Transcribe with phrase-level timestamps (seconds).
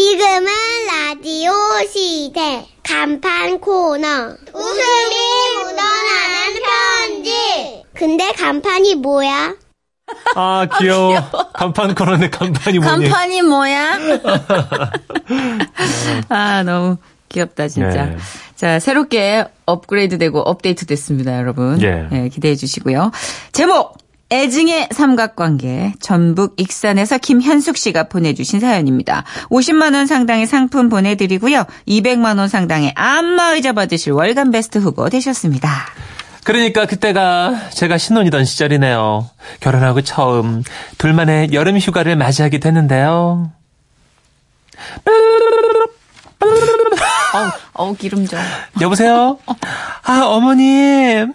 [0.00, 0.46] 지금은
[0.88, 1.52] 라디오
[1.90, 4.06] 시대 간판 코너
[4.52, 5.16] 웃음이
[5.56, 9.54] 묻어나는 편지 근데 간판이 뭐야?
[10.34, 11.14] 아, 귀여워.
[11.54, 13.08] 간판 코너네 간판이 뭐니?
[13.08, 13.98] 간판이 뭐야?
[16.28, 16.98] 아, 너무
[17.30, 18.04] 귀엽다, 진짜.
[18.04, 18.18] 네.
[18.54, 21.80] 자, 새롭게 업그레이드 되고 업데이트 됐습니다, 여러분.
[21.80, 22.06] 예.
[22.10, 23.12] 네, 기대해 주시고요.
[23.52, 23.96] 제목!
[24.30, 29.22] 애증의 삼각관계 전북 익산에서 김현숙 씨가 보내주신 사연입니다.
[29.50, 31.64] 50만 원 상당의 상품 보내드리고요.
[31.86, 35.70] 200만 원 상당의 안마의자 받으실 월간 베스트 후보 되셨습니다.
[36.42, 39.28] 그러니까 그때가 제가 신혼이던 시절이네요.
[39.60, 40.62] 결혼하고 처음
[40.98, 43.52] 둘만의 여름 휴가를 맞이하게 됐는데요.
[47.34, 48.38] 어우, 어우 기름 좀.
[48.80, 49.38] 여보세요?
[50.04, 51.32] 아, 어머님.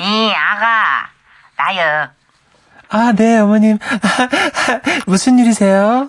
[0.00, 1.17] 이 아가
[1.58, 2.08] 나요.
[2.90, 3.78] 아, 네, 어머님.
[5.06, 6.08] 무슨 일이세요?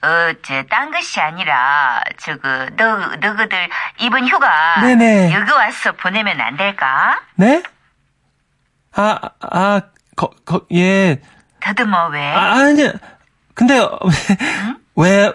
[0.00, 5.32] 어 저 딴 것이 아니라 저거 너 너희들 이번 휴가 네네.
[5.34, 7.20] 여기 와서 보내면 안 될까?
[7.34, 7.62] 네?
[8.94, 9.80] 아, 아,
[10.16, 11.20] 거, 거, 예.
[11.60, 12.32] 더듬어 왜?
[12.32, 12.88] 아, 아니,
[13.54, 13.98] 근데, 어,
[14.96, 15.32] 왜,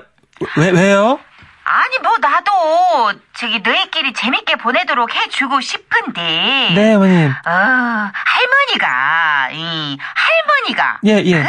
[0.58, 1.20] 왜, 왜요?
[1.66, 6.72] 아니 뭐 나도 저기 너희끼리 재밌게 보내도록 해주고 싶은데.
[6.75, 7.30] 네, 어머님.
[7.30, 7.50] 어
[8.14, 11.44] 할머니가 이 할머니가 예, 예.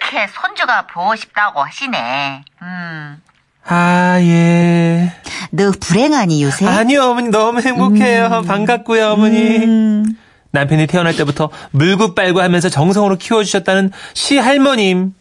[0.00, 2.44] 그렇게 손주가 보고 싶다고 하시네.
[2.62, 3.22] 음.
[3.70, 5.12] 아, 예.
[5.50, 6.66] 너 불행하니 요새?
[6.66, 8.42] 아니요, 어머니 너무 행복해요.
[8.46, 9.58] 반갑고요, 어머니.
[9.58, 10.04] 음.
[10.52, 15.12] 남편이 태어날 때부터 물고 빨고 하면서 정성으로 키워주셨다는 시할머님.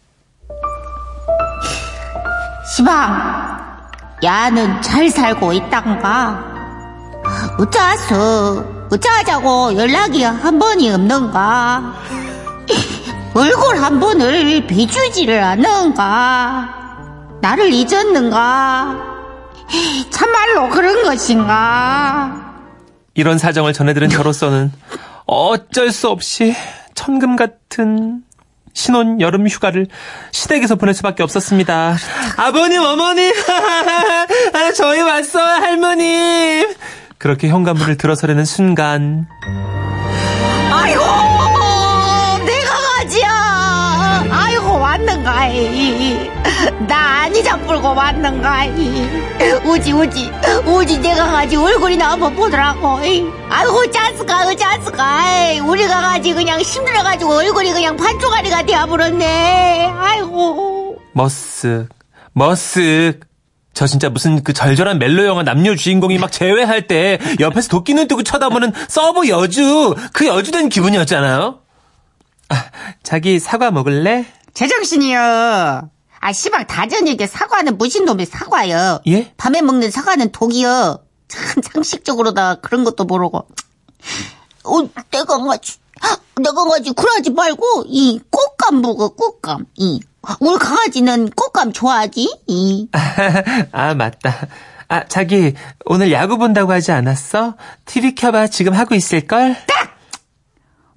[2.76, 3.67] 시방,
[4.24, 6.44] 야는 잘 살고 있단가?
[7.60, 11.94] 어쩌서, 어쩌자고 연락이 한 번이 없는가?
[13.36, 16.70] 얼굴 한 번을 비추지를 않는가?
[17.42, 19.18] 나를 잊었는가?
[20.10, 22.56] 참말로 그런 것인가?
[23.14, 24.72] 이런 사정을 전해들은 저로서는
[25.26, 26.56] 어쩔 수 없이
[26.96, 28.24] 천금 같은
[28.78, 29.88] 신혼 여름 휴가를
[30.32, 31.98] 시댁에서 보낼 수밖에 없었습니다.
[32.38, 33.34] 아버님, 어머님,
[34.54, 36.76] 아, 저희 왔어요, 할머님.
[37.18, 39.26] 그렇게 현관문을 들어서려는 순간
[40.72, 41.02] 아이고,
[42.46, 44.28] 내가 가지야.
[44.30, 46.07] 아이고, 왔는가 이.
[46.88, 49.08] 나 아니자 불고 왔는가 이.
[49.66, 50.32] 우지, 우지,
[50.66, 52.98] 우지, 내가 가지 얼굴이나 한번 보더라고.
[53.50, 55.24] 아이고, 짜스가, 짜스가.
[55.64, 59.94] 우리가 가지 그냥 힘들어가지고 얼굴이 그냥 반쪽아리가 되어버렸네.
[59.96, 60.98] 아이고.
[61.16, 61.88] 머쓱,
[62.36, 63.22] 머쓱.
[63.74, 68.08] 저 진짜 무슨 그 절절한 멜로 영화 남녀 주인공이 막 재회할 때 옆에서 도끼 눈
[68.08, 71.60] 뜨고 쳐다보는 sub 여주 그 여주된 기분이었잖아요.
[72.50, 72.66] 아,
[73.04, 74.26] 자기 사과 먹을래?
[74.56, 75.97] 제정신이여.
[76.28, 79.00] 아, 씨발, 다 저녁에 사과는 무신 놈의 사과여.
[79.08, 79.34] 예?
[79.38, 81.00] 밤에 먹는 사과는 독이여.
[81.30, 83.38] 참 상식적으로다 그런 것도 모르고.
[83.38, 85.78] 어, 내가 가지,
[86.36, 89.68] 내가 가지 그러지 말고 이 꽃감 먹어 꽃감.
[89.76, 90.02] 이
[90.42, 92.42] 우리 강아지는 꽃감 좋아하지?
[92.48, 92.90] 이
[93.72, 94.50] 아, 맞다.
[94.90, 95.54] 아, 자기,
[95.86, 97.56] 오늘 야구 본다고 하지 않았어?
[97.86, 99.56] TV 켜봐, 지금 하고 있을걸?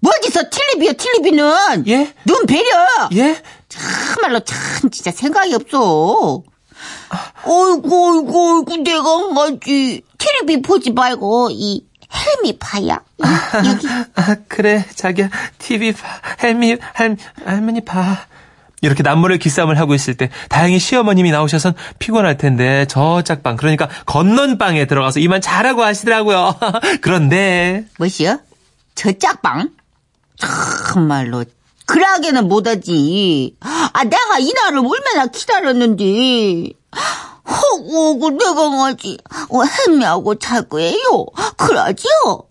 [0.00, 1.86] 뭐지서 틸리비야 틸리비는?
[1.86, 2.14] 예?
[2.26, 3.08] 눈 베려.
[3.14, 3.40] 예?
[3.70, 6.42] 참말로 참 진짜 생각이 없어.
[7.44, 13.00] 어이구 어이구 어이구 내가 가지 틸리비 보지 말고 이 헬미 파야.
[13.18, 13.86] 이, 여기
[14.16, 16.08] 아, 그래, 자기야, TV 봐.
[16.38, 18.26] 할미, 할, 할머니 봐.
[18.82, 24.86] 이렇게 남모를 기싸움을 하고 있을 때 다행히 시어머님이 나오셔선 피곤할 텐데 저 짝방 그러니까 건넌방에
[24.86, 26.58] 들어가서 이만 자라고 하시더라고요.
[27.02, 28.38] 그런데 뭐시여?
[28.94, 29.68] 저 짝방?
[30.38, 31.44] 참말로
[31.90, 33.56] 그러하게는 못하지.
[33.60, 36.70] 아 내가 이날을 얼마나 기다렸는데.
[37.44, 39.18] 허구 내가 가지
[39.48, 40.96] 어, 햄미하고 잘 거예요.
[41.56, 42.44] 그러지요?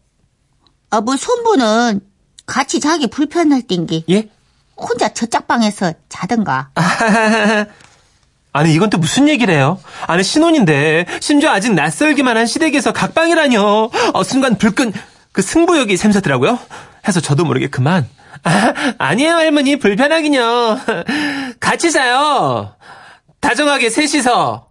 [0.91, 2.01] 아 뭐 손부는
[2.45, 4.27] 같이 자기 불편할 땐게 예?
[4.75, 6.71] 혼자 저 짝방에서 자든가.
[8.51, 9.79] 아니 이건 또 무슨 얘기를 해요?
[10.07, 13.89] 아니 신혼인데 심지어 아직 낯설기만 한 시댁에서 각방이라뇨.
[14.13, 14.91] 어, 순간 불끈
[15.31, 16.59] 그 승부욕이 샘솟더라고요.
[17.07, 18.09] 해서 저도 모르게 그만.
[18.43, 20.79] 아, 아니에요 할머니 불편하긴요.
[21.59, 22.75] 같이 자요.
[23.39, 24.67] 다정하게 셋이서.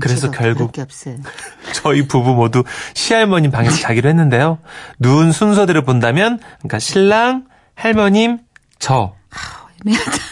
[0.00, 0.72] 그래서 결국.
[1.72, 2.62] 저희 부부 모두
[2.94, 4.58] 시할머님 방에서 자기로 했는데요.
[4.98, 8.38] 누운 순서대로 본다면, 그러니까 신랑, 할머님,
[8.78, 9.14] 저.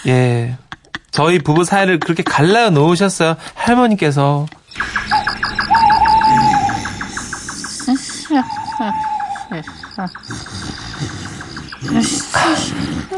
[0.07, 0.57] 예.
[1.11, 3.37] 저희 부부 사이를 그렇게 갈라 놓으셨어요.
[3.55, 4.47] 할머니께서.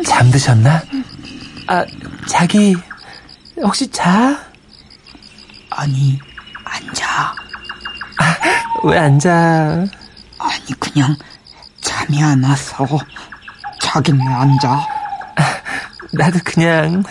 [0.04, 0.82] 잠드셨나?
[1.66, 1.84] 아,
[2.28, 2.74] 자기,
[3.56, 4.38] 혹시 자?
[5.70, 6.18] 아니,
[6.64, 7.34] 앉아.
[8.84, 9.86] 왜 앉아?
[10.38, 11.16] 아니, 그냥
[11.80, 12.86] 잠이 안 와서.
[13.80, 14.86] 자긴 왜 앉아?
[16.12, 17.02] 나도 그냥,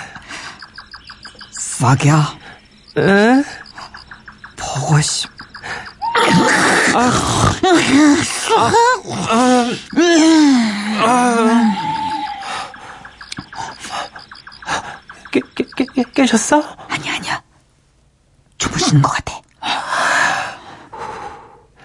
[1.52, 2.38] 싹이야.
[2.98, 3.44] 응?
[4.56, 5.30] 보고 싶.
[15.32, 16.62] 깨, 깨, 깨, 깨, 깨셨어?
[16.90, 17.42] 아니, 아니야.
[18.58, 19.40] 주무시는 것 같아.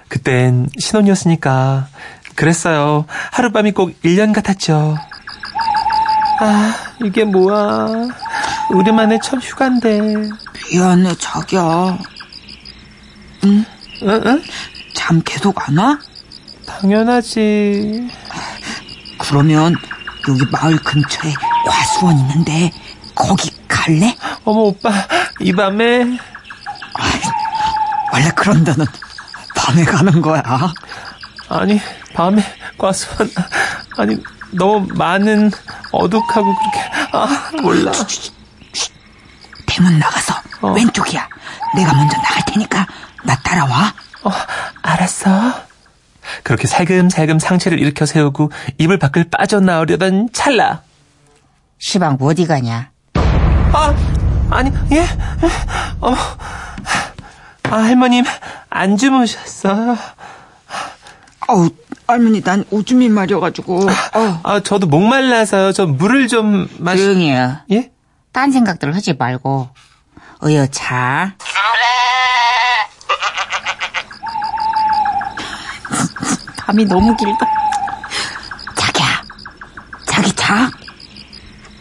[0.09, 1.89] 그땐 신혼이었으니까
[2.35, 3.05] 그랬어요.
[3.33, 4.97] 하룻밤이 꼭 1년 같았죠.
[6.41, 6.75] 아,
[7.05, 8.09] 이게 뭐야.
[8.71, 10.01] 우리만의 첫 휴가인데.
[10.73, 11.99] 미안해, 자기야.
[13.45, 13.65] 응,
[14.03, 14.43] 응?
[14.95, 15.99] 잠 계속 안 와?
[16.67, 18.09] 당연하지.
[19.29, 19.75] 그러면
[20.29, 21.33] 여기 마을 근처에
[21.67, 22.71] 과수원 있는데
[23.15, 24.17] 거기 갈래?
[24.45, 24.91] 어머, 오빠,
[25.41, 26.19] 이 밤에.
[28.13, 28.87] 원래 그런 데는
[29.57, 30.43] 밤에 가는 거야.
[31.49, 31.81] 아니,
[32.15, 32.43] 밤에
[32.79, 33.31] 과수원.
[33.99, 34.17] 아니,
[34.53, 35.51] 너무 많은
[35.91, 36.81] 어둑하고 그렇게.
[37.13, 37.93] 아, 몰라.
[39.67, 40.73] 대문 나가서 어.
[40.73, 41.29] 왼쪽이야.
[41.75, 42.87] 내가 먼저 나갈 테니까
[43.25, 43.93] 나 따라와.
[44.23, 44.31] 어,
[44.83, 45.31] 알았어.
[46.43, 50.83] 그렇게 살금살금 상체를 일으켜 세우고 이불 밖을 빠져나오려던 찰나.
[51.79, 52.91] 시방 어디 가냐?
[53.73, 53.95] 아,
[54.51, 55.05] 아니, 예?
[56.01, 56.17] 어머.
[57.65, 58.25] 아, 할머님,
[58.71, 59.97] 안 주무셨어요?
[61.49, 61.71] 어우,
[62.07, 63.87] 할머니 난 오줌이 마려가지고.
[64.15, 64.41] 어.
[64.43, 65.73] 아, 저도 목말라서요.
[65.73, 67.57] 저 물을 좀 마시, 조용히 해.
[67.73, 67.91] 예?
[68.33, 69.69] 딴 생각들 하지 말고
[70.45, 71.35] 어여 자.
[76.65, 77.47] 밤이 너무 길다.
[78.75, 79.23] 자기야,
[80.07, 80.71] 자기 자.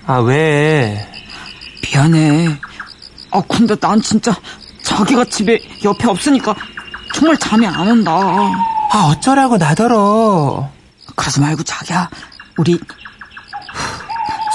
[0.05, 1.09] 아, 왜?
[1.83, 2.59] 미안해.
[3.31, 4.35] 아, 근데 난 진짜
[4.83, 6.53] 자기가 집에 옆에 없으니까
[7.13, 8.11] 정말 잠이 안 온다.
[8.11, 10.69] 아, 어쩌라고 나더러.
[11.15, 12.09] 그러지 말고 자기야,
[12.57, 12.77] 우리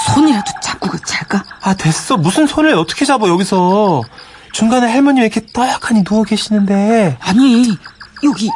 [0.05, 1.43] 손이라도 잡고 잘까?
[1.61, 2.17] 아, 됐어.
[2.17, 4.03] 무슨 손을 어떻게 잡아, 여기서.
[4.51, 7.17] 중간에 할머니 왜 이렇게 떠약하니 누워 계시는데.
[7.21, 7.77] 아니,
[8.23, 8.49] 여기 이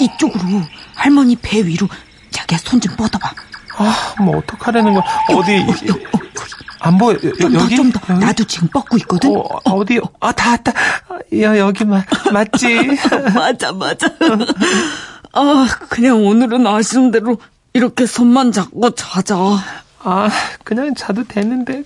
[0.00, 0.62] 위- 이쪽으로
[0.94, 1.88] 할머니 배 위로
[2.30, 3.30] 자기야 손 좀 뻗어봐.
[3.76, 5.02] 아, 뭐, 어떡하라는 거야.
[5.30, 5.94] 어디, 어, 어, 거기.
[6.80, 7.16] 안 보여.
[7.16, 7.76] 여, 좀 더, 여기?
[7.76, 8.00] 좀 더.
[8.14, 8.24] 여기?
[8.24, 9.30] 나도 지금 뻗고 있거든.
[9.36, 10.72] 어, 어디, 아, 다 왔다.
[11.40, 12.98] 야, 여기 마, 맞지?
[13.34, 14.06] 맞아, 맞아.
[15.32, 17.38] 아, 그냥 오늘은 아쉬운 대로
[17.72, 19.36] 이렇게 손만 잡고 자자.
[20.04, 20.28] 아,
[20.62, 21.82] 그냥 자도 되는데.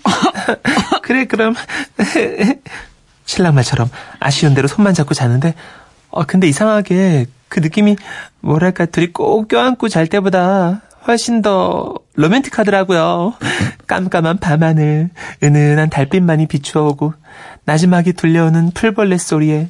[1.02, 1.54] 그래, 그럼.
[3.24, 3.88] 신랑 말처럼
[4.20, 5.54] 아쉬운 대로 손만 잡고 자는데,
[6.10, 7.96] 어, 근데 이상하게 그 느낌이,
[8.40, 13.34] 뭐랄까, 둘이 꼭 껴안고 잘 때보다 훨씬 더 로맨틱하더라고요.
[13.86, 15.10] 깜깜한 밤하늘,
[15.42, 17.14] 은은한 달빛만이 비추어오고,
[17.64, 19.68] 나지막이 들려오는 풀벌레 소리에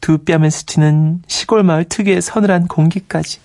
[0.00, 3.40] 두 뺨을 스치는 시골 마을 특유의 서늘한 공기까지.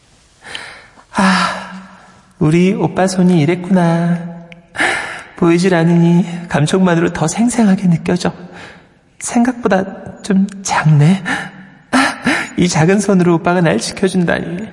[2.39, 4.47] 우리 오빠 손이 이랬구나.
[5.37, 8.33] 보이질 않으니 감촉만으로 더 생생하게 느껴져.
[9.19, 11.23] 생각보다 좀 작네.
[12.57, 14.67] 이 작은 손으로 오빠가 날 지켜준다니.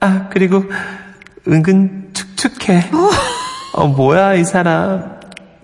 [0.00, 0.64] 아, 그리고
[1.48, 2.90] 은근 축축해.
[3.74, 5.16] 어, 뭐야, 이 사람.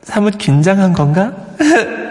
[0.02, 1.32] 사뭇 긴장한 건가?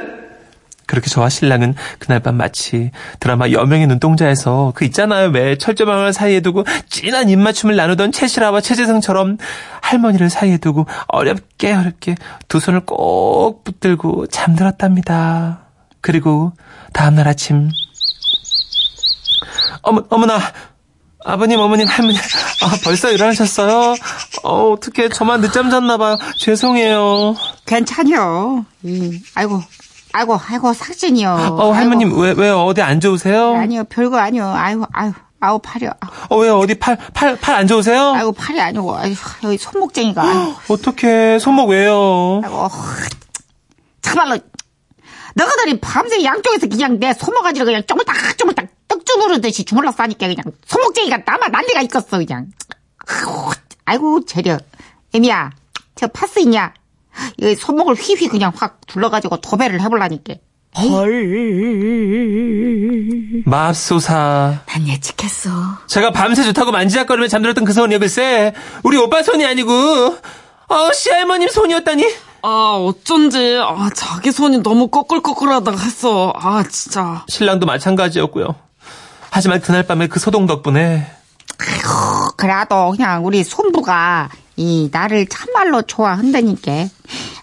[0.88, 5.29] 그렇게 저와 신랑은 그날 밤 마치 드라마 여명의 눈동자에서 그 있잖아요.
[5.29, 9.38] 왜 철조망을 사이에 두고 진한 입맞춤을 나누던 최실아와 최재성처럼
[9.79, 12.15] 할머니를 사이에 두고 어렵게 어렵게
[12.50, 15.62] 두 손을 꼭 붙들고 잠들었답니다.
[16.01, 16.51] 그리고
[16.91, 17.70] 다음날 아침
[19.82, 20.39] 어머 어머나
[21.24, 23.96] 아버님 어머님 할머니 아 벌써 일어나셨어요?
[24.44, 26.18] 어 어떻게 저만 늦잠 잤나 봐요.
[26.38, 27.36] 죄송해요.
[27.65, 28.65] 괜찮요.
[28.86, 29.62] 음, 아이고,
[30.13, 31.30] 아이고, 아이고, 삭신이요.
[31.60, 33.56] 어 할머님 왜왜 어디 안 좋으세요?
[33.56, 34.51] 아니요, 별거 아니요.
[34.56, 35.91] 아이고, 아유, 아우 팔이요.
[36.30, 38.13] 어, 왜 어디 팔, 팔, 팔 안 좋으세요?
[38.15, 40.22] 아이고 팔이 아니고, 아이고, 여기 손목쟁이가.
[40.24, 42.41] 아이고, 어떻게 손목 왜요?
[42.44, 42.68] 아이고,
[44.01, 44.39] 참말로.
[45.36, 51.19] 너희들이 밤새 양쪽에서 그냥 내 손모가지를 그냥 쪼물딱 쪼물딱 떡주 누르듯이 주물러 싸니까 그냥 손목쟁이가
[51.25, 52.48] 나만 난리가 있겠어 그냥.
[53.86, 54.57] 아이고, 재려.
[55.13, 55.51] 애미야,
[55.95, 56.74] 저 파스 있냐?
[57.41, 60.36] 이 손목을 휘휘 그냥 확 둘러가지고 도배를 해볼라니까.
[63.45, 64.60] 맙소사.
[64.65, 65.50] 난 예측했어.
[65.88, 72.05] 제가 밤새 좋다고 만지작거리며 잠들었던 그 손이 글쎄, 우리 오빠 손이 아니고, 어, 시할머님 손이었다니.
[72.43, 76.33] 아, 어쩐지, 아, 자기 손이 너무 꺼끌꺼끌하다가 했어.
[76.36, 77.24] 아, 진짜.
[77.29, 78.55] 신랑도 마찬가지였고요.
[79.31, 81.07] 하지만 그날 밤에 그 소동 덕분에,
[82.35, 86.88] 그래도 그냥 우리 손부가 이 나를 참말로 좋아한다니까.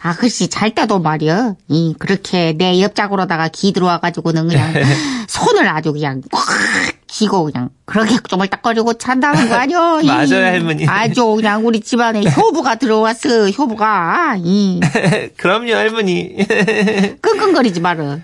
[0.02, 1.54] 아, 글씨 잘 때도 말이야.
[1.68, 4.72] 이, 그렇게 내 옆자구로다가 기 들어와가지고는 그냥
[5.28, 6.44] 손을 아주 그냥 꽉
[7.06, 10.00] 쥐고 그냥 그렇게 쪼물딱거리고 잔다는 거 아니야.
[10.02, 10.06] 이.
[10.06, 10.86] 맞아요, 할머니.
[10.86, 14.36] 아주 그냥 우리 집안에 효부가 들어왔어, 효부가.
[14.38, 14.80] 이,
[15.36, 16.36] 그럼요, 할머니.
[17.22, 18.18] 끙끙거리지 마라.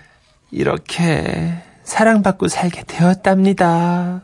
[0.50, 4.22] 이렇게 사랑받고 살게 되었답니다.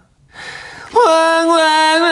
[0.95, 2.11] 왕왕왕.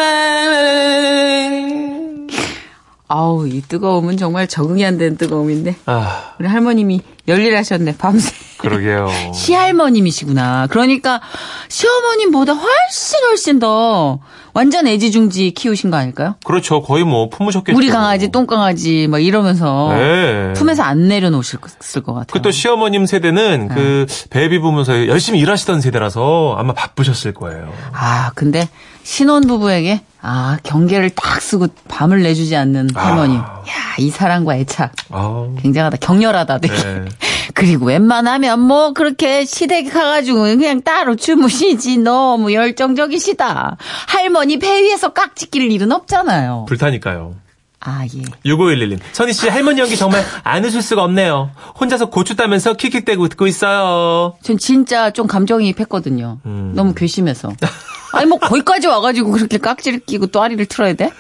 [3.10, 5.76] 아우, 이 뜨거움은 정말 적응이 안 되는 뜨거움인데.
[5.86, 8.30] 아, 우리 할머님이 열일하셨네, 밤새.
[8.58, 9.08] 그러게요.
[9.34, 10.66] 시할머님이시구나.
[10.68, 11.20] 그러니까
[11.68, 14.18] 시어머님보다 훨씬 훨씬 더
[14.52, 16.34] 완전 애지중지 키우신 거 아닐까요?
[16.44, 16.82] 그렇죠.
[16.82, 17.76] 거의 뭐 품으셨겠죠.
[17.76, 20.52] 우리 강아지, 똥강아지 막 이러면서 네.
[20.54, 22.24] 품에서 안 내려놓으실 것 같아요.
[22.32, 27.72] 그 또 시어머님 세대는 그 베이비 부면서 열심히 일하시던 세대라서 아마 바쁘셨을 거예요.
[27.92, 28.68] 아, 근데
[29.08, 33.38] 신혼부부에게 아, 경계를 딱 쓰고 밤을 내주지 않는 할머니.
[33.38, 33.62] 아.
[33.66, 34.92] 야, 이 사랑과 애착.
[35.10, 35.96] 아, 굉장하다.
[35.98, 36.74] 격렬하다, 되게.
[36.74, 37.04] 네.
[37.54, 43.78] 그리고 웬만하면 뭐 그렇게 시댁 가가지고 그냥 따로 주무시지 너무 열정적이시다.
[44.08, 46.66] 할머니 배 위에서 깍지 낄 일은 없잖아요.
[46.68, 47.34] 불타니까요.
[47.80, 48.22] 아, 예.
[48.44, 48.98] 6511님.
[49.12, 51.50] 선희 씨 할머니 연기 정말 안 웃을 수가 없네요.
[51.80, 54.36] 혼자서 고추 따면서 킥킥대고 듣고 있어요.
[54.42, 56.40] 전 진짜 좀 감정이입했거든요.
[56.44, 56.72] 음.
[56.74, 57.52] 너무 괘씸해서.
[58.12, 61.10] 아니 뭐 거기까지 와가지고 그렇게 깍지를 끼고 또아리를 틀어야 돼?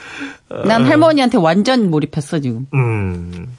[0.48, 0.84] 난 어.
[0.86, 2.66] 할머니한테 완전 몰입했어 지금.
[2.74, 3.54] 음.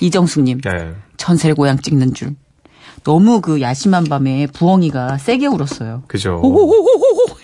[0.00, 0.92] 이정숙님 네.
[1.16, 2.34] 전설 고향 찍는 줄.
[3.04, 6.04] 너무 그 야심한 밤에 부엉이가 세게 울었어요.
[6.06, 6.40] 그죠.
[6.42, 7.36] 오호호호호호.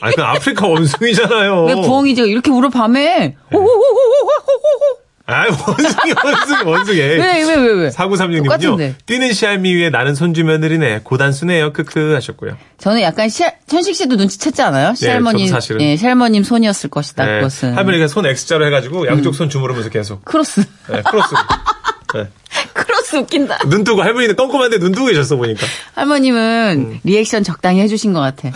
[0.00, 1.64] 아니 그 아프리카 원숭이잖아요.
[1.64, 3.18] 왜 부엉이 제가 이렇게 울어 밤에?
[3.18, 3.36] 네.
[3.52, 5.01] 오호호호호호호.
[5.26, 6.98] 아, 원숭이, 원숭이, 원숭이.
[6.98, 7.88] 왜 왜 왜 왜?
[7.90, 8.44] 4936님은요.
[8.44, 8.94] 똑같은데.
[9.06, 11.00] 뛰는 시할미 위에 나는 손주 며느리네.
[11.04, 11.72] 고단수네요.
[11.72, 12.56] 크크 하셨고요.
[12.78, 14.94] 저는 약간 시, 천식 씨도 눈치챘지 않아요?
[14.94, 15.80] 시할머니, 네, 사실은.
[15.80, 17.24] 예, 시할머님 손이었을 것이다.
[17.24, 17.32] 네.
[17.38, 20.24] 그것은 할머니가 손 X자로 해가지고 양쪽 손 주무르면서 계속.
[20.24, 20.60] Cross.
[20.90, 21.34] 네, cross.
[22.14, 22.28] 네.
[22.74, 23.58] Cross 웃긴다.
[23.68, 25.66] 눈 뜨고 할머니는 껌껌한데 눈 뜨고 계셨어 보니까.
[25.94, 27.00] 할머님은 음.
[27.04, 28.50] 리액션 적당히 해주신 것 같아.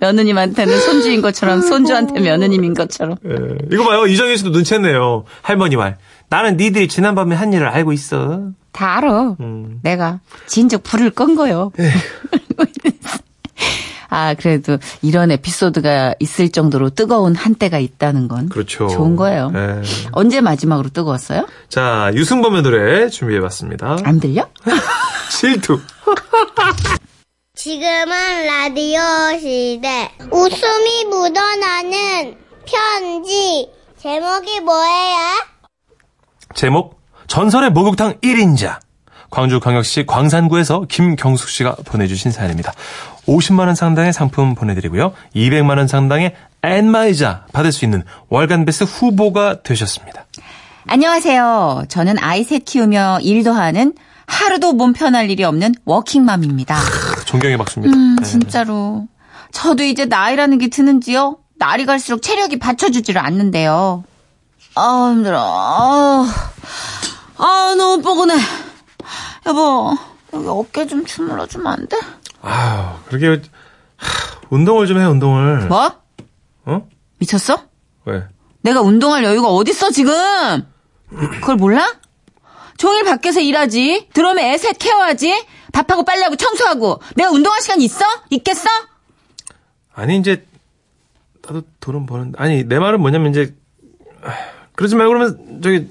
[0.00, 3.16] 며느님한테는 손주인 것처럼 손주한테 며느님인 것처럼.
[3.24, 3.34] 예.
[3.72, 4.06] 이거 봐요.
[4.06, 5.24] 이정현 씨도 눈치챘네요.
[5.42, 5.96] 할머니 말.
[6.28, 8.50] 나는 니들이 지난밤에 한 일을 알고 있어.
[8.72, 9.36] 다 알아.
[9.40, 9.80] 음.
[9.82, 11.72] 내가 진즉 불을 끈 거요.
[14.10, 18.88] 아 그래도 이런 에피소드가 있을 정도로 뜨거운 한때가 있다는 건 그렇죠.
[18.88, 19.52] 좋은 거예요.
[19.54, 19.82] 예.
[20.12, 21.46] 언제 마지막으로 뜨거웠어요?
[21.68, 23.98] 자, 유승범의 노래 준비해봤습니다.
[24.04, 24.48] 안 들려?
[25.30, 25.78] 실투.
[27.58, 29.00] 지금은 라디오
[29.40, 30.08] 시대.
[30.30, 33.68] 웃음이 묻어나는 편지.
[34.00, 35.18] 제목이 뭐예요?
[36.54, 38.78] 제목 전설의 목욕탕 1인자
[39.30, 42.72] 광주광역시 광산구에서 김경숙 씨가 보내주신 사연입니다.
[43.26, 45.12] 50만 원 상당의 상품 보내드리고요.
[45.34, 50.26] 200만 원 상당의 엔마이자 받을 수 있는 월간 베스트 후보가 되셨습니다.
[50.86, 51.86] 안녕하세요.
[51.88, 53.94] 저는 아이 셋 키우며 일도 하는
[54.26, 56.76] 하루도 몸 편할 일이 없는 워킹맘입니다.
[57.28, 57.94] 존경의 박수입니다.
[57.94, 58.24] 음, 네.
[58.24, 59.06] 진짜로.
[59.52, 61.36] 저도 이제 나이라는 게 드는지요?
[61.58, 64.02] 날이 갈수록 체력이 받쳐주지를 않는데요.
[64.74, 65.38] 아, 힘들어.
[65.38, 66.26] 아,
[67.36, 68.34] 아, 너무 뻐근해.
[69.44, 69.94] 여보,
[70.32, 71.98] 여기 어깨 좀 주물러주면 안 돼?
[72.40, 73.42] 아유, 그러게
[73.98, 75.66] 하, 운동을 좀 해, 운동을.
[75.66, 75.92] 뭐?
[76.64, 76.88] 어?
[77.18, 77.58] 미쳤어?
[78.06, 78.24] 왜?
[78.62, 80.14] 내가 운동할 여유가 어딨어, 지금?
[81.10, 81.94] 그걸 몰라?
[82.78, 84.08] 종일 밖에서 일하지.
[84.14, 85.44] 들어오면 애셋 케어하지.
[85.72, 87.00] 밥하고 빨래하고 청소하고.
[87.16, 88.04] 내가 운동할 시간 있어?
[88.30, 88.68] 있겠어?
[89.94, 90.46] 아니 이제
[91.42, 93.54] 나도 돈은 버는 아니 내 말은 뭐냐면 이제
[94.22, 94.32] 아,
[94.76, 95.88] 그러지 말고 그러면 저기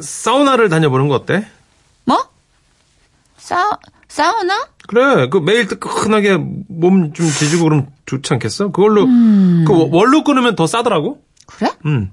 [0.00, 1.46] 사우나를 다녀보는 거 어때?
[2.04, 2.28] 뭐?
[3.36, 4.68] 사, 사우나?
[4.86, 6.36] 그래 그 매일 뜨끈하게
[6.68, 8.70] 몸 좀 지지고 그러면 좋지 않겠어?
[8.70, 11.22] 그걸로 그 월로 끊으면 더 싸더라고.
[11.46, 11.70] 그래?
[11.86, 12.12] 음.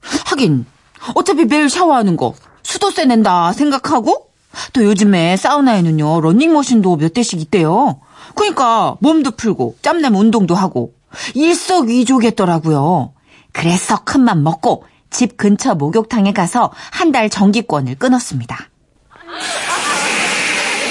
[0.00, 0.66] 하긴
[1.14, 4.25] 어차피 매일 샤워하는 거 수도세 낸다 생각하고
[4.72, 8.00] 또 요즘에 사우나에는요 런닝머신도 몇 대씩 있대요.
[8.34, 10.92] 그러니까 몸도 풀고 짬내면 운동도 하고
[11.34, 13.12] 일석이조겠더라고요.
[13.52, 18.68] 그래서 큰맘 먹고 집 근처 목욕탕에 가서 한 달 정기권을 끊었습니다.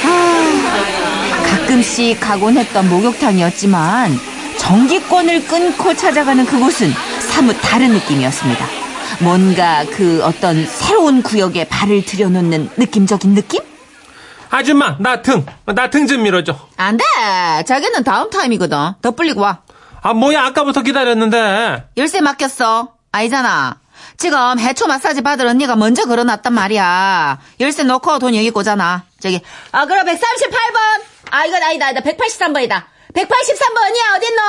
[0.03, 4.17] 아, 가끔씩 가곤 했던 목욕탕이었지만
[4.57, 8.84] 정기권을 끊고 찾아가는 그곳은 사뭇 다른 느낌이었습니다.
[9.21, 13.61] 뭔가 그 어떤 새로운 구역에 발을 들여놓는 느낌적인 느낌?
[14.49, 16.55] 아줌마 나 등 나 등 좀 밀어줘.
[16.77, 17.03] 안 돼!
[17.65, 18.77] 자기는 다음 타임이거든.
[19.01, 19.59] 더 불리고 와.
[20.01, 21.85] 아 뭐야 아까부터 기다렸는데.
[21.97, 22.93] 열쇠 맡겼어.
[23.11, 23.77] 아니잖아.
[24.17, 27.39] 지금 해초 마사지 받을 언니가 먼저 걸어놨단 말이야.
[27.59, 29.03] 열쇠 넣고 돈 여기 꽂아놔.
[29.19, 29.41] 저기,
[29.71, 31.01] 아, 그럼 138번.
[31.31, 31.87] 아, 이건 아니다.
[31.87, 32.01] 아니다.
[32.01, 32.83] 183번이다.
[33.13, 34.17] 183번이야.
[34.17, 34.41] 어딨노?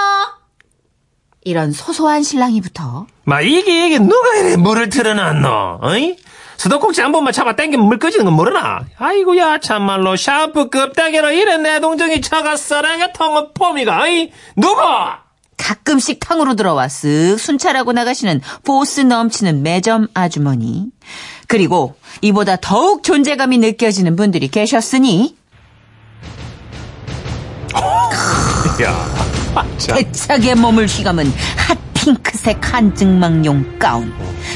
[1.47, 5.79] 이런 소소한 실랑이부터 마 이게 이게 누가 이래 물을 틀어놨노?
[5.81, 6.17] 어이?
[6.57, 8.81] 수도꼭지 한 번만 잡아 당기면 물 꺼지는 건 모르나?
[8.99, 14.33] 아이고야, 참말로, 샴푸 껍데기로 이래 내동댕이 쳐가 쓰레기 통은 폼이가, 어이?
[14.57, 14.81] 누구?
[15.57, 20.87] 가끔씩 탕으로 들어와 쓱 순찰하고 나가시는 force 넘치는 매점 아주머니.
[21.47, 25.37] 그리고 이보다 더욱 존재감이 느껴지는 분들이 계셨으니
[28.83, 34.13] 야, 대차게 몸을 휘감은 핫 핑크색 한증막용 가운.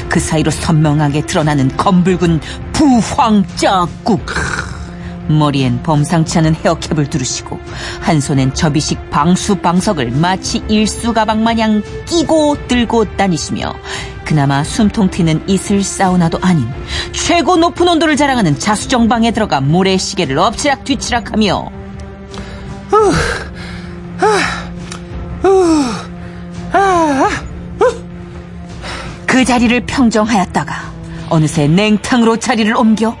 [0.09, 2.39] 그 사이로 선명하게 드러나는 검붉은
[2.73, 4.25] 부황자국.
[5.27, 7.59] 머리엔 범상치 않은 헤어캡을 두르시고
[8.01, 13.73] 한 손엔 접이식 방수 방석을 마치 일수 가방 마냥 끼고 들고 다니시며
[14.25, 16.67] 그나마 숨통 튀는 이슬 사우나도 아닌
[17.13, 21.71] 최고 높은 온도를 자랑하는 자수정방에 들어가 모래시계를 엎치락 뒤치락하며
[29.41, 30.93] 그 자리를 평정하였다가
[31.29, 33.17] 어느새 냉탕으로 자리를 옮겨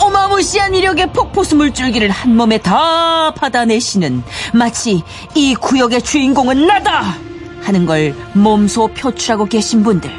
[0.00, 4.22] 어마무시한 이력의 폭포수 물줄기를 한 몸에 다 받아내시는
[4.54, 5.02] 마치
[5.34, 7.18] 이 구역의 주인공은 나다
[7.60, 10.10] 하는 걸 몸소 표출하고 계신 분들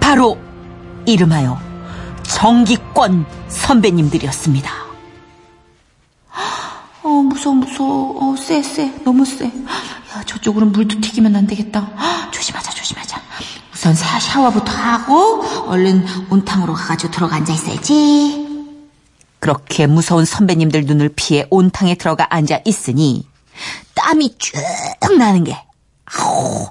[0.00, 0.38] 바로
[1.04, 1.60] 이름하여
[2.22, 4.81] 정기권 선배님들이었습니다.
[7.32, 9.46] 어 무서워 무서워 어 쎄 쎄 너무 쎄.
[9.46, 11.80] 야 저쪽으로 물도 튀기면 안 되겠다.
[11.80, 13.20] 헉, 조심하자 조심하자.
[13.72, 18.68] 우선 사 샤워부터 하고 얼른 온탕으로 가가지고 들어가 앉아 있어야지.
[19.38, 23.26] 그렇게 무서운 선배님들 눈을 피해 온탕에 들어가 앉아 있으니
[23.94, 24.52] 땀이 쭉
[25.18, 25.56] 나는 게
[26.04, 26.68] 아우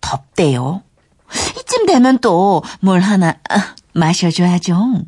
[0.00, 0.82] 덥대요.
[1.60, 5.02] 이쯤 되면 또 뭘 하나 아, 마셔줘야죠.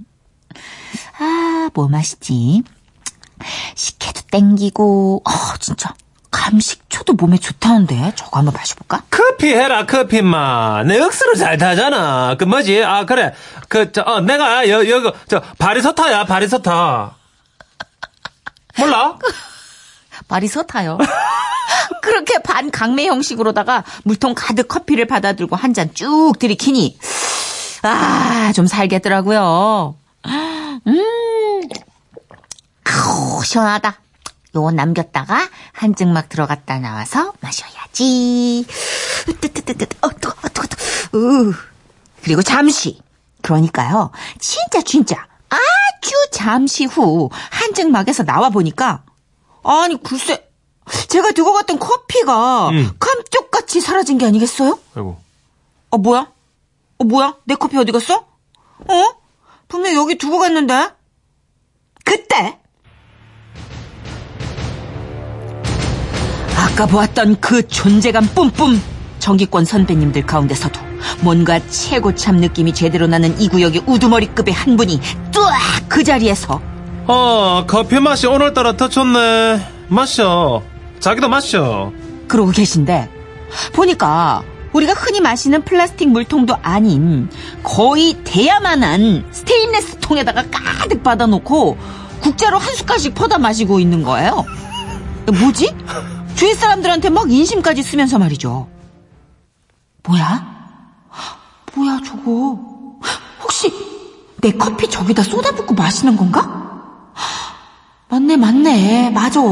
[1.19, 2.63] 아, 뭐 마시지?
[4.31, 5.95] 땡기고, 어, 진짜.
[6.31, 9.03] 감식초도 몸에 좋다는데 저거 한번 마셔볼까?
[9.11, 10.85] 커피 해라, 커피, 마.
[10.85, 12.37] 내 억수로 잘 타잖아.
[12.39, 12.85] 그 뭐지?
[12.85, 13.35] 아, 그래.
[13.69, 17.17] 그, 저, 어, 내가, 여, 여기, 저, 바리서타야, 바리서타.
[18.79, 19.19] 몰라?
[20.29, 20.99] 말이 서타요.
[22.03, 26.99] 그렇게 반 강매 형식으로다가 물통 가득 커피를 받아들고 한 잔 쭉 들이키니
[27.83, 29.97] 아, 좀 살겠더라고요.
[30.87, 31.63] 음,
[32.85, 33.97] 아우, 시원하다.
[34.55, 38.67] 요거 남겼다가 한 증막 들어갔다 나와서 마셔야지.
[39.41, 41.19] 뜨뜨뜨뜨, 어, 뜨거, 어, 뜨거, 뜨거.
[41.19, 41.53] 으.
[42.23, 43.01] 그리고 잠시.
[43.43, 44.11] 그러니까요.
[44.39, 45.27] 진짜, 진짜.
[45.49, 49.03] 아주 잠시 후 한증막에서 나와 보니까
[49.65, 50.49] 아니, 글쎄.
[51.09, 52.91] 제가 두고 갔던 커피가 음.
[52.99, 54.79] 감쪽같이 사라진 게 아니겠어요?
[54.95, 55.21] 아이고.
[55.91, 56.33] 어, 뭐야?
[56.99, 57.37] 어, 뭐야?
[57.45, 58.17] 내 커피 어디 갔어?
[58.17, 59.21] 어?
[59.69, 60.91] 분명 여기 두고 갔는데?
[62.05, 62.59] 그때!
[66.61, 68.79] 아까 보았던 그 존재감 뿜뿜!
[69.19, 70.79] 정기권 선배님들 가운데서도
[71.21, 75.01] 뭔가 최고참 느낌이 제대로 나는 이 구역의 우두머리급의 한 분이
[75.33, 75.55] 뚜악
[75.89, 76.61] 그 자리에서
[77.07, 79.61] 어, 커피 맛이 오늘따라 더 좋네.
[79.89, 80.63] 마셔.
[81.01, 81.93] 자기도 마셔.
[82.29, 83.09] 그러고 계신데
[83.73, 84.43] 보니까
[84.73, 87.29] 우리가 흔히 마시는 플라스틱 물통도 아닌
[87.63, 91.79] 거의 대야만한 스테인레스 통에다가 가득 받아놓고
[92.21, 94.45] 국자로 한 숟갈씩 퍼다 마시고 있는 거예요.
[95.27, 95.75] 뭐지?
[96.41, 98.67] 주위 사람들한테 막 인심까지 쓰면서 말이죠.
[100.05, 100.43] 뭐야?
[101.75, 102.59] 뭐야 저거?
[103.43, 103.71] 혹시
[104.41, 107.13] 내 커피 저기다 쏟아붓고 마시는 건가?
[108.09, 109.11] 맞네, 맞네.
[109.11, 109.43] 맞아.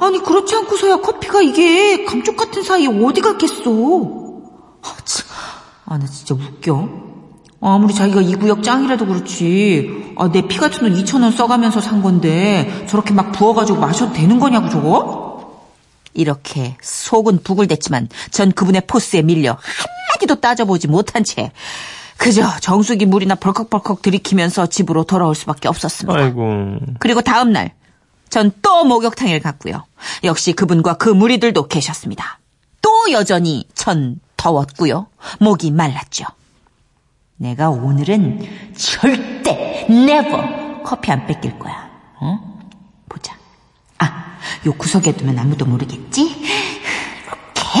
[0.00, 3.70] 아니, 그렇지 않고서야 커피가 이게 감쪽 같은 사이에 어디 갔겠어.
[4.82, 5.26] 아, 참.
[5.86, 6.88] 아, 나 진짜 웃겨.
[7.60, 10.14] 아무리 자기가 이 구역 짱이라도 그렇지.
[10.18, 14.68] 아, 내 피 같은 돈 2천원 써가면서 산 건데 저렇게 막 부어가지고 마셔도 되는 거냐고,
[14.68, 15.25] 저거?
[16.16, 21.52] 이렇게 속은 부글댔지만 전 그분의 포스에 밀려 한마디도 따져보지 못한 채
[22.16, 26.18] 그저 정수기 물이나 벌컥벌컥 들이키면서 집으로 돌아올 수밖에 없었습니다.
[26.18, 26.78] 아이고.
[26.98, 27.72] 그리고 다음 날,
[28.30, 29.84] 전 또 목욕탕을 갔고요.
[30.24, 32.40] 역시 그분과 그 무리들도 계셨습니다.
[32.82, 35.08] 또 여전히 전 더웠고요.
[35.40, 36.24] 목이 말랐죠.
[37.36, 41.90] 내가 오늘은 절대 never 커피 안 뺏길 거야.
[42.20, 42.55] 어?
[44.66, 46.22] 요 구석에 두면 아무도 모르겠지?
[46.22, 47.80] 이렇게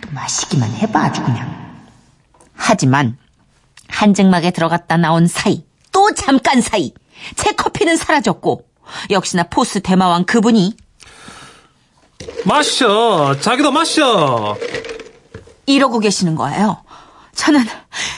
[0.00, 1.62] 또 마시기만 해봐 아주 그냥.
[2.54, 3.16] 하지만
[3.88, 6.92] 한증막에 들어갔다 나온 사이 또 잠깐 사이
[7.36, 8.66] 제 커피는 사라졌고
[9.10, 10.76] 역시나 포스 대마왕 그분이
[12.44, 13.36] 마셔.
[13.40, 14.56] 자기도 마셔.
[15.66, 16.82] 이러고 계시는 거예요.
[17.34, 17.64] 저는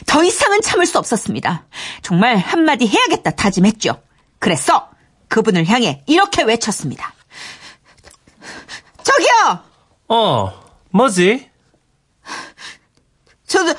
[0.07, 1.64] 더 이상은 참을 수 없었습니다.
[2.02, 4.00] 정말 한마디 해야겠다 다짐했죠.
[4.38, 4.88] 그래서
[5.28, 7.13] 그분을 향해 이렇게 외쳤습니다.
[9.14, 9.59] 저 저기요!
[10.09, 10.53] 어,
[10.90, 11.48] 뭐지?
[13.46, 13.74] 저도,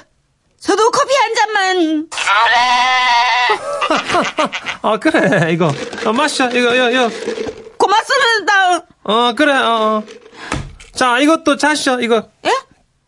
[0.60, 2.10] 저도 커피 한 잔만.
[4.82, 5.72] 아, 그래, 이거.
[6.06, 7.10] 어, 마셔, 이거, 이거, 이거.
[7.78, 8.86] 고맙습니다.
[9.04, 10.04] 어, 그래, 어, 어.
[10.94, 12.30] 자, 이것도 자셔, 이거.
[12.46, 12.52] 예?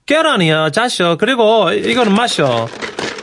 [0.05, 1.17] 계란이야, 자셔.
[1.17, 2.67] 그리고, 이- 이거는 마셔.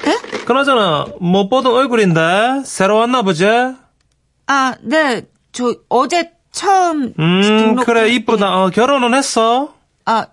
[0.07, 0.45] 예?
[0.45, 3.47] 그나저나, 못 보던 얼굴인데, 새로 왔나 보지?
[4.47, 5.23] 아, 네.
[5.53, 8.63] 저 어제 처음 음, 등록- 그래, 이쁘다.
[8.63, 9.75] 어, 결혼은 했어?
[10.05, 10.27] 아,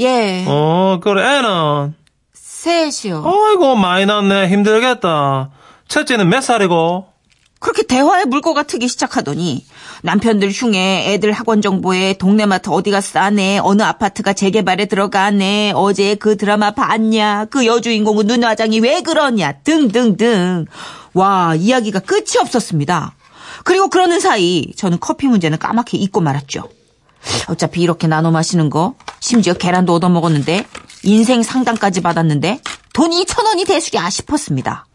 [0.00, 0.44] 예.
[0.46, 1.94] 어, 그래, 애는?
[2.34, 3.22] 셋이요.
[3.24, 4.48] 어이구, 많이 낳네.
[4.48, 5.50] 힘들겠다.
[5.88, 7.06] 첫째는 몇 살이고?
[7.58, 9.64] 그렇게 대화에 물꼬가 트기 시작하더니
[10.02, 16.36] 남편들 흉에 애들 학원 정보에 동네 마트 어디가 싸네 어느 아파트가 재개발에 들어가네 어제 그
[16.36, 20.66] 드라마 봤냐 그 여주인공은 눈 화장이 왜 그러냐 등등등
[21.14, 23.14] 와 이야기가 끝이 없었습니다
[23.64, 26.68] 그리고 그러는 사이 저는 커피 문제는 까맣게 잊고 말았죠
[27.48, 30.66] 어차피 이렇게 나눠 마시는 거 심지어 계란도 얻어 먹었는데
[31.04, 32.60] 인생 상담까지 받았는데
[32.92, 34.86] 돈이 천 원이 대수랴 싶었습니다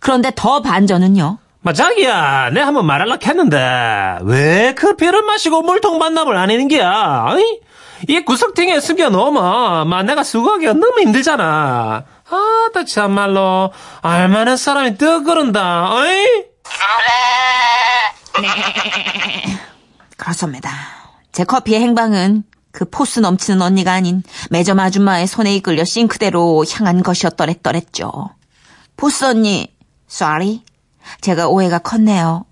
[0.00, 6.50] 그런데 더 반전은요 마, 자기야, 내 한번 말할라 했는데, 왜 커피를 마시고 물통 반납을 안
[6.50, 7.24] 하는 거야?
[7.28, 7.60] 어이?
[8.06, 12.04] 이 구석탱이에 숨겨 놓으면, 마, 내가 수고하기가 너무 힘들잖아.
[12.28, 16.44] 아, 나 참말로, 알만한 사람이 더 그런다, 어이?
[20.16, 20.70] 그렇습니다.
[21.32, 28.30] 제 커피의 행방은 그 force 넘치는 언니가 아닌 매점 아줌마의 손에 이끌려 싱크대로 향한 것이었더랬더랬죠.
[28.96, 29.74] Force 언니,
[30.10, 30.62] sorry.
[31.20, 32.46] 제가 오해가 컸네요.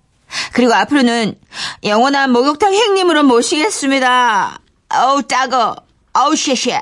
[0.53, 1.35] 그리고 앞으로는
[1.83, 4.59] 영원한 목욕탕 행님으로 모시겠습니다.
[4.89, 5.75] 어우, 这个.
[6.13, 6.79] 어우, 谢谢.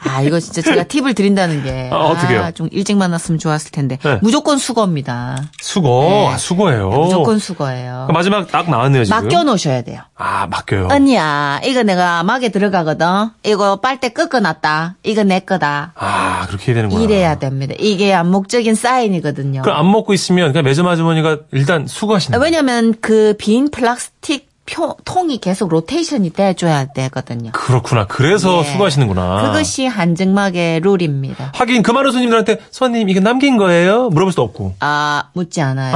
[0.00, 1.90] 아, 이거 진짜 제가 팁을 드린다는 게.
[1.92, 2.40] 아, 어떡해요?
[2.42, 3.98] 아, 좀 일찍 만났으면 좋았을 텐데.
[4.02, 4.18] 네.
[4.22, 5.36] 무조건 수거입니다.
[5.60, 6.28] 수고, 네.
[6.28, 6.88] 아, 수고해요.
[6.90, 8.04] 무조건 수거예요.
[8.08, 9.22] 그 마지막 딱 나왔네요, 지금.
[9.22, 10.00] 맡겨 놓으셔야 돼요.
[10.16, 10.88] 아, 맡겨요.
[10.90, 13.06] 언니야, 이거 내가 막에 들어가거든.
[13.44, 14.96] 이거 빨대 꺾어놨다.
[15.04, 15.92] 이거 내 거다.
[15.94, 17.02] 아, 그렇게 해야 되는구나.
[17.02, 17.74] 이래야 됩니다.
[17.78, 19.62] 이게 암묵적인 사인이거든요.
[19.62, 22.38] 그럼 안 먹고 있으면, 그냥 매점 아주머니가 일단 수고하신다.
[22.38, 27.52] 왜냐면 그 빈 플라스틱 표, 통이 계속 로테이션이 돼줘야 되거든요.
[27.52, 28.06] 그렇구나.
[28.06, 28.64] 그래서 예.
[28.64, 29.42] 수고하시는구나.
[29.42, 31.52] 그것이 한증막의 룰입니다.
[31.54, 34.10] 하긴 그 많은 손님들한테 손님 이게 남긴 거예요?
[34.10, 34.74] 물어볼 수도 없고.
[34.80, 35.94] 아, 묻지 않아요.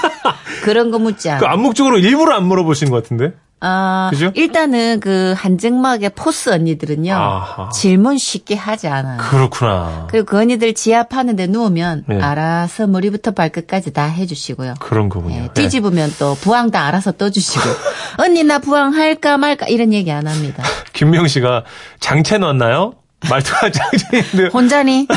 [0.64, 1.50] 그런 거 묻지 그 않아요.
[1.50, 3.32] 암묵적으로 일부러 안 물어보시는 것 같은데.
[3.60, 4.30] 아, 그죠?
[4.34, 7.12] 일단은 그 한증막의 포스 언니들은요.
[7.12, 7.68] 아하.
[7.70, 9.18] 질문 쉽게 하지 않아요.
[9.18, 10.06] 그렇구나.
[10.10, 12.20] 그리고 그 언니들 지압하는데 누우면 네.
[12.20, 14.74] 알아서 머리부터 발끝까지 다 해주시고요.
[14.78, 15.34] 그런 거군요.
[15.34, 15.48] 예, 네.
[15.54, 17.64] 뒤집으면 또 부항 다 알아서 떠주시고
[18.18, 20.62] 언니 나 부항 할까 말까 이런 얘기 안 합니다.
[20.92, 21.64] 김명 씨가
[21.98, 22.94] 장채 넣었나요?
[23.28, 25.08] 말투가 장채인데 혼자니?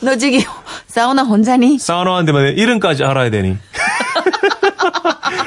[0.00, 0.44] 너 저기
[0.86, 1.78] 사우나 혼자니?
[1.78, 3.58] 사우나 왔는데 이름까지 알아야 되니.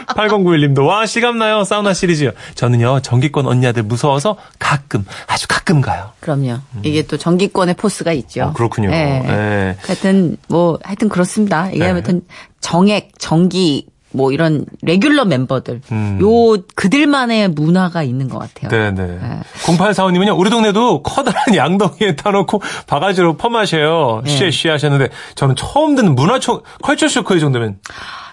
[0.08, 2.32] 8091님도 와 실감나요 사우나 시리즈요.
[2.56, 6.12] 저는요 전기권 언니들 무서워서 가끔 아주 가끔 가요.
[6.20, 6.58] 그럼요.
[6.84, 8.46] 이게 또 전기권의 포스가 있죠.
[8.46, 8.90] 어, 그렇군요.
[8.92, 9.24] 예.
[9.26, 9.78] 예.
[9.82, 11.70] 하여튼 뭐 하여튼 그렇습니다.
[11.70, 11.92] 이게 네.
[11.92, 12.22] 하여튼
[12.62, 16.20] 정액, 전기 뭐 이런 regular 멤버들 음.
[16.22, 18.70] 요 그들만의 문화가 있는 것 같아요.
[18.70, 19.20] 네네.
[19.66, 24.22] 0845님은요, 우리 동네도 커다란 양동이에 타놓고 바가지로 퍼마셔요.
[24.26, 24.30] 네.
[24.30, 27.78] 쉬, 쉬 하셨는데, 저는 처음 듣는 문화총, 컬처 쇼크 이 정도면.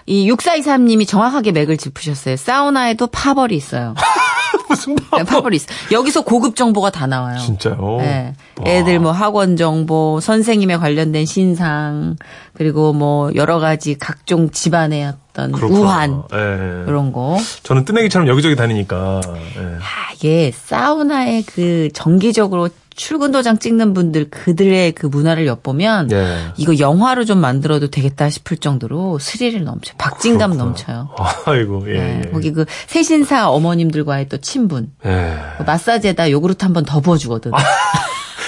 [0.07, 2.37] 이 6423님이 정확하게 맥을 짚으셨어요.
[2.37, 3.93] 사우나에도 파벌이 있어요.
[4.69, 5.67] 무슨 네, 바 파벌이 있어.
[5.91, 7.37] 여기서 고급 정보가 다 나와요.
[7.39, 7.97] 진짜요?
[7.99, 8.33] 네.
[8.57, 8.69] 와.
[8.71, 12.15] 애들 뭐 학원 정보, 선생님에 관련된 신상,
[12.53, 15.79] 그리고 뭐 여러 가지 각종 집안의 어떤 그렇구나.
[15.79, 16.83] 우한 예.
[16.87, 17.37] 이런 거.
[17.63, 19.21] 저는 뜨내기처럼 여기저기 다니니까.
[19.57, 19.61] 예.
[19.77, 26.37] 아, 이게 사우나에 그 정기적으로 출근 도장 찍는 분들 그들의 그 문화를 엿보면 예.
[26.57, 29.93] 이거 영화로 좀 만들어도 되겠다 싶을 정도로 스릴을 넘쳐.
[29.99, 30.63] 박진감 그렇구나.
[30.63, 31.09] 넘쳐요.
[31.45, 31.93] 아이고, 예.
[31.93, 32.31] 네, 예.
[32.31, 34.91] 거기 그 세신사 어머님들과의 또 친분.
[35.05, 35.37] 예.
[35.59, 37.51] 그 마사지에다 요구르트 한 번 더 부어주거든.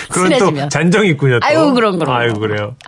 [0.09, 0.69] 그런 또.
[0.69, 1.39] 잔정이 있군요.
[1.39, 1.45] 또.
[1.45, 2.15] 아이고, 그럼, 그럼.
[2.15, 2.75] 아이고, 그래요.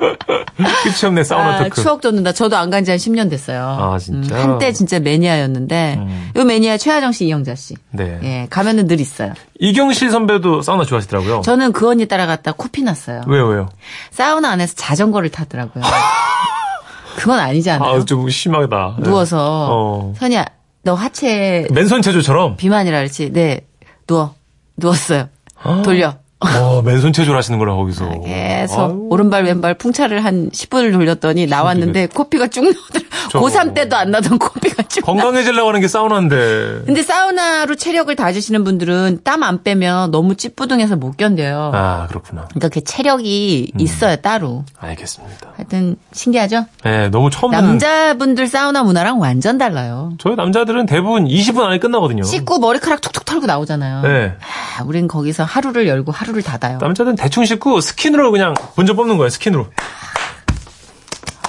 [0.58, 1.82] 끝이 없네, 사우나 아, 토크.
[1.82, 2.34] 추억 돋는다.
[2.34, 3.62] 저도 안 간 지 한 10년 됐어요.
[3.80, 4.36] 아, 진짜?
[4.36, 6.32] 음, 한때 진짜 매니아였는데, 음.
[6.36, 7.76] 요 매니아 최하정 씨, 이영자 씨.
[7.92, 8.20] 네.
[8.24, 9.34] 예, 가면은 늘 있어요.
[9.60, 11.42] 이경실 선배도 사우나 좋아하시더라고요.
[11.42, 13.22] 저는 그 언니 따라갔다 코피 났어요.
[13.28, 13.70] 왜요, 왜요?
[14.12, 15.84] 사우나 안에서 자전거를 타더라고요.
[17.18, 17.90] 그건 아니잖아요.
[18.02, 18.96] 아, 좀 심하다.
[19.00, 19.04] 예.
[19.04, 20.14] 누워서, 어.
[20.18, 20.46] 선이야,
[20.84, 22.58] 너 하체 맨손 체조처럼?
[22.58, 23.32] 비만이라 그랬지.
[23.34, 23.62] 네,
[24.08, 24.34] 누워.
[24.78, 25.30] 누웠어요.
[25.62, 25.82] 아.
[25.84, 26.16] 돌려.
[26.42, 28.10] 어, 맨손 체조를 하시는 거라 거기서.
[28.22, 29.08] 계속 아유.
[29.10, 33.06] 오른발 왼발 풍차를 한 10분을 돌렸더니 나왔는데 코피가 쭉 나오더라.
[33.30, 33.46] 저거.
[33.48, 35.02] 고3 때도 안 나던 코피가 쭉.
[35.02, 35.06] 나.
[35.06, 36.82] 건강해지려고 하는 게 사우나인데.
[36.86, 41.72] 근데 사우나로 체력을 다지시는 분들은 땀 안 빼면 너무 찌뿌둥해서 못 견뎌요.
[41.74, 42.46] 아, 그렇구나.
[42.50, 44.64] 그러니까 그 체력이 있어요 따로.
[44.80, 45.54] 알겠습니다.
[45.56, 46.66] 하여튼 신기하죠?
[46.84, 50.14] 네, 너무 처음 남자분들 사우나 문화랑 완전 달라요.
[50.20, 52.22] 저희 남자들은 대부분 20분 안에 끝나거든요.
[52.24, 54.02] 씻고 머리카락 툭툭 털고 나오잖아요.
[54.04, 54.34] 네.
[54.78, 56.78] 아, 우린 거기서 하루를 열고 하루 를 닫아요.
[56.80, 59.68] 남자들은 대충 씻고 스킨으로 그냥 먼저 뽑는 거예요, 스킨으로.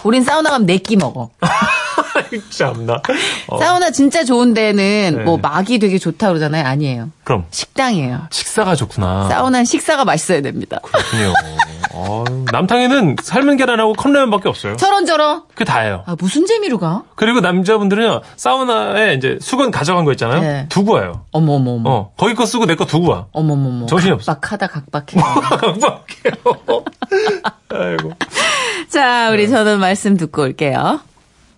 [0.05, 1.31] 우린 사우나 가면 네 끼 먹어.
[2.51, 3.03] 참나.
[3.49, 5.23] 어, 사우나 진짜 좋은 데는 네.
[5.25, 6.65] 뭐 막이 되게 좋다 그러잖아요.
[6.67, 7.11] 아니에요.
[7.25, 8.29] 그럼 식당이에요.
[8.31, 9.29] 식사가 좋구나.
[9.29, 10.79] 사우나는 식사가 맛있어야 됩니다.
[10.83, 11.33] 그렇군요.
[11.95, 14.77] 어휴, 남탕에는 삶은 계란하고 컵라면밖에 없어요.
[14.77, 15.43] 저런저런.
[15.51, 16.05] 그게 다예요.
[16.07, 17.03] 아, 무슨 재미로 가?
[17.17, 20.41] 그리고 남자분들은요, 사우나에 이제 수건 가져간 거 있잖아요.
[20.41, 20.67] 네.
[20.71, 21.27] 두고 와요.
[21.33, 21.91] 어머머머.
[21.91, 23.27] 어, 거기 거 쓰고 내 거 두고 와.
[23.33, 23.85] 어머머머.
[23.87, 24.33] 정신이 없어.
[24.35, 25.21] 각박하다, 각박해.
[25.61, 26.85] 깜빡해요.
[27.69, 28.13] 아이고.
[28.89, 31.01] 자, 우리 저는 말씀 듣고 올게요.